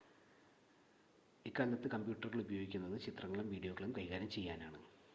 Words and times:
ഇക്കാലത്ത് 1.45 1.87
കമ്പ്യൂട്ടറുകൾ 1.87 2.41
ഉപയോഗിക്കുന്നത് 2.41 2.97
ചിത്രങ്ങളും 3.01 3.49
വീഡിയോകളും 3.49 3.93
കൈകാര്യം 3.97 4.31
ചെയ്യാനാണ് 4.31 4.79